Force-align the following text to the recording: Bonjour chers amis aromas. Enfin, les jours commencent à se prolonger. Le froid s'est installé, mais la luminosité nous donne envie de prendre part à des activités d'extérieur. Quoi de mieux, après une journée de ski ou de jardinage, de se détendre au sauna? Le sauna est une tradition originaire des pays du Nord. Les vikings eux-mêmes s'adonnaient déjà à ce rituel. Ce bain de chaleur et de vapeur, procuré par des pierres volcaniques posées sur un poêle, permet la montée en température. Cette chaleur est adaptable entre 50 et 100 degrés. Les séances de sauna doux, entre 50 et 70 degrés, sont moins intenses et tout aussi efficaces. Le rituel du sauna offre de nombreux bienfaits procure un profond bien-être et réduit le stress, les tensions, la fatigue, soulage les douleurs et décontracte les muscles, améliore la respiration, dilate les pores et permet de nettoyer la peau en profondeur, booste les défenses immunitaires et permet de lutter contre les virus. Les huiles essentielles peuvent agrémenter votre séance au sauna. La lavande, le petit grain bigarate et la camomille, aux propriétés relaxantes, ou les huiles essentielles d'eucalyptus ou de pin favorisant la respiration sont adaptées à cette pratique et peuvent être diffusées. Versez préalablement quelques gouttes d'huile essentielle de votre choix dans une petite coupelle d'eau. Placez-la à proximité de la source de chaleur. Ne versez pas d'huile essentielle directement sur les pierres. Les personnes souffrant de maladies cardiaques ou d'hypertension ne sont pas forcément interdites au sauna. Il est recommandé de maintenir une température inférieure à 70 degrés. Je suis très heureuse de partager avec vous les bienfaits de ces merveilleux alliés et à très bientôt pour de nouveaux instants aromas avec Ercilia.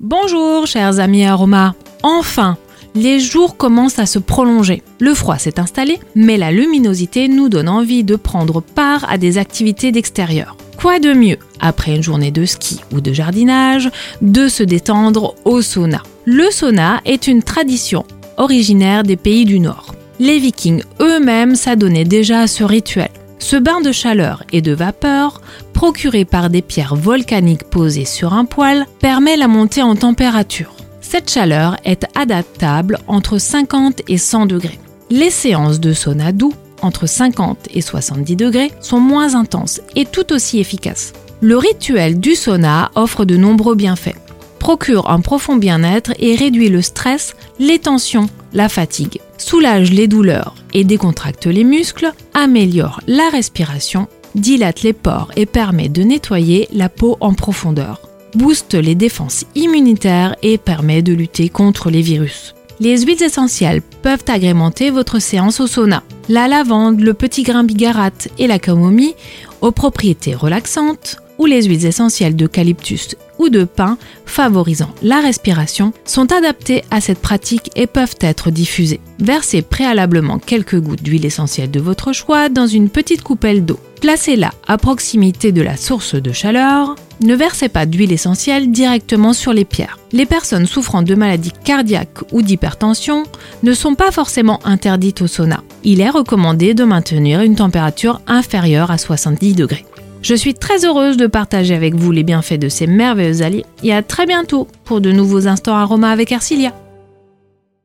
Bonjour 0.00 0.66
chers 0.66 1.00
amis 1.00 1.24
aromas. 1.24 1.72
Enfin, 2.02 2.58
les 2.94 3.18
jours 3.18 3.56
commencent 3.56 3.98
à 3.98 4.04
se 4.04 4.18
prolonger. 4.18 4.82
Le 5.00 5.14
froid 5.14 5.38
s'est 5.38 5.58
installé, 5.58 5.98
mais 6.14 6.36
la 6.36 6.52
luminosité 6.52 7.28
nous 7.28 7.48
donne 7.48 7.70
envie 7.70 8.04
de 8.04 8.14
prendre 8.14 8.60
part 8.60 9.06
à 9.08 9.16
des 9.16 9.38
activités 9.38 9.92
d'extérieur. 9.92 10.58
Quoi 10.76 10.98
de 10.98 11.14
mieux, 11.14 11.38
après 11.60 11.96
une 11.96 12.02
journée 12.02 12.30
de 12.30 12.44
ski 12.44 12.80
ou 12.92 13.00
de 13.00 13.14
jardinage, 13.14 13.90
de 14.20 14.48
se 14.48 14.62
détendre 14.62 15.34
au 15.46 15.62
sauna? 15.62 16.02
Le 16.26 16.50
sauna 16.50 17.00
est 17.06 17.26
une 17.26 17.42
tradition 17.42 18.04
originaire 18.36 19.02
des 19.02 19.16
pays 19.16 19.46
du 19.46 19.60
Nord. 19.60 19.94
Les 20.18 20.38
vikings 20.38 20.82
eux-mêmes 21.00 21.54
s'adonnaient 21.54 22.04
déjà 22.04 22.40
à 22.40 22.46
ce 22.46 22.64
rituel. 22.64 23.08
Ce 23.38 23.56
bain 23.56 23.80
de 23.80 23.92
chaleur 23.92 24.42
et 24.52 24.60
de 24.60 24.72
vapeur, 24.72 25.40
procuré 25.76 26.24
par 26.24 26.48
des 26.48 26.62
pierres 26.62 26.96
volcaniques 26.96 27.64
posées 27.64 28.06
sur 28.06 28.32
un 28.32 28.46
poêle, 28.46 28.86
permet 28.98 29.36
la 29.36 29.46
montée 29.46 29.82
en 29.82 29.94
température. 29.94 30.74
Cette 31.02 31.30
chaleur 31.30 31.76
est 31.84 32.06
adaptable 32.16 32.98
entre 33.06 33.36
50 33.36 34.00
et 34.08 34.16
100 34.16 34.46
degrés. 34.46 34.80
Les 35.10 35.30
séances 35.30 35.78
de 35.78 35.92
sauna 35.92 36.32
doux, 36.32 36.54
entre 36.80 37.06
50 37.06 37.68
et 37.74 37.82
70 37.82 38.36
degrés, 38.36 38.72
sont 38.80 39.00
moins 39.00 39.34
intenses 39.34 39.82
et 39.94 40.06
tout 40.06 40.32
aussi 40.32 40.58
efficaces. 40.60 41.12
Le 41.42 41.58
rituel 41.58 42.20
du 42.20 42.34
sauna 42.34 42.90
offre 42.94 43.26
de 43.26 43.36
nombreux 43.36 43.74
bienfaits 43.74 44.16
procure 44.58 45.10
un 45.10 45.20
profond 45.20 45.54
bien-être 45.54 46.12
et 46.18 46.34
réduit 46.34 46.70
le 46.70 46.82
stress, 46.82 47.36
les 47.60 47.78
tensions, 47.78 48.28
la 48.52 48.68
fatigue, 48.68 49.20
soulage 49.38 49.92
les 49.92 50.08
douleurs 50.08 50.56
et 50.72 50.82
décontracte 50.82 51.46
les 51.46 51.62
muscles, 51.62 52.10
améliore 52.34 53.00
la 53.06 53.28
respiration, 53.30 54.08
dilate 54.36 54.82
les 54.82 54.92
pores 54.92 55.32
et 55.36 55.46
permet 55.46 55.88
de 55.88 56.02
nettoyer 56.02 56.68
la 56.72 56.88
peau 56.88 57.16
en 57.20 57.34
profondeur, 57.34 58.00
booste 58.34 58.74
les 58.74 58.94
défenses 58.94 59.44
immunitaires 59.54 60.36
et 60.42 60.58
permet 60.58 61.02
de 61.02 61.12
lutter 61.12 61.48
contre 61.48 61.90
les 61.90 62.02
virus. 62.02 62.54
Les 62.78 63.00
huiles 63.02 63.22
essentielles 63.22 63.80
peuvent 64.02 64.24
agrémenter 64.28 64.90
votre 64.90 65.18
séance 65.18 65.60
au 65.60 65.66
sauna. 65.66 66.02
La 66.28 66.46
lavande, 66.46 67.00
le 67.00 67.14
petit 67.14 67.42
grain 67.42 67.64
bigarate 67.64 68.28
et 68.38 68.46
la 68.46 68.58
camomille, 68.58 69.14
aux 69.62 69.72
propriétés 69.72 70.34
relaxantes, 70.34 71.16
ou 71.38 71.46
les 71.46 71.64
huiles 71.64 71.86
essentielles 71.86 72.36
d'eucalyptus 72.36 73.16
ou 73.38 73.48
de 73.48 73.64
pin 73.64 73.98
favorisant 74.24 74.90
la 75.02 75.20
respiration 75.20 75.92
sont 76.04 76.32
adaptées 76.32 76.84
à 76.90 77.00
cette 77.00 77.20
pratique 77.20 77.70
et 77.76 77.86
peuvent 77.86 78.16
être 78.20 78.50
diffusées. 78.50 79.00
Versez 79.18 79.62
préalablement 79.62 80.38
quelques 80.38 80.80
gouttes 80.80 81.02
d'huile 81.02 81.26
essentielle 81.26 81.70
de 81.70 81.80
votre 81.80 82.12
choix 82.12 82.48
dans 82.48 82.66
une 82.66 82.90
petite 82.90 83.22
coupelle 83.22 83.64
d'eau. 83.64 83.80
Placez-la 84.00 84.52
à 84.66 84.76
proximité 84.76 85.52
de 85.52 85.62
la 85.62 85.76
source 85.76 86.14
de 86.14 86.32
chaleur. 86.32 86.96
Ne 87.22 87.34
versez 87.34 87.70
pas 87.70 87.86
d'huile 87.86 88.12
essentielle 88.12 88.70
directement 88.70 89.32
sur 89.32 89.54
les 89.54 89.64
pierres. 89.64 89.98
Les 90.12 90.26
personnes 90.26 90.66
souffrant 90.66 91.02
de 91.02 91.14
maladies 91.14 91.52
cardiaques 91.64 92.20
ou 92.30 92.42
d'hypertension 92.42 93.24
ne 93.62 93.72
sont 93.72 93.94
pas 93.94 94.10
forcément 94.10 94.60
interdites 94.66 95.22
au 95.22 95.26
sauna. 95.26 95.62
Il 95.82 96.02
est 96.02 96.10
recommandé 96.10 96.74
de 96.74 96.84
maintenir 96.84 97.40
une 97.40 97.56
température 97.56 98.20
inférieure 98.26 98.90
à 98.90 98.98
70 98.98 99.54
degrés. 99.54 99.86
Je 100.28 100.34
suis 100.34 100.54
très 100.54 100.84
heureuse 100.84 101.16
de 101.16 101.28
partager 101.28 101.72
avec 101.72 101.94
vous 101.94 102.10
les 102.10 102.24
bienfaits 102.24 102.58
de 102.58 102.68
ces 102.68 102.88
merveilleux 102.88 103.42
alliés 103.42 103.64
et 103.84 103.94
à 103.94 104.02
très 104.02 104.26
bientôt 104.26 104.66
pour 104.84 105.00
de 105.00 105.12
nouveaux 105.12 105.46
instants 105.46 105.76
aromas 105.76 106.10
avec 106.10 106.32
Ercilia. 106.32 106.72